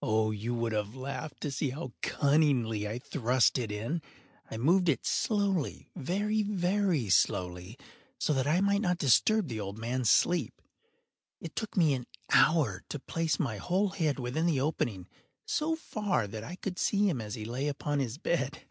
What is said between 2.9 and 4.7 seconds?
thrust it in! I